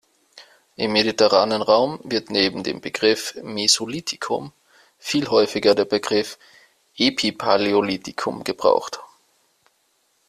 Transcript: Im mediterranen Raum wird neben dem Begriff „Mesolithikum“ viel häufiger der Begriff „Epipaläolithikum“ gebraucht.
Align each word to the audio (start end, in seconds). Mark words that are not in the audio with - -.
Im 0.77 0.93
mediterranen 0.93 1.61
Raum 1.61 1.99
wird 2.03 2.31
neben 2.31 2.63
dem 2.63 2.81
Begriff 2.81 3.35
„Mesolithikum“ 3.43 4.51
viel 4.97 5.27
häufiger 5.27 5.75
der 5.75 5.85
Begriff 5.85 6.39
„Epipaläolithikum“ 6.97 8.43
gebraucht. 8.43 8.99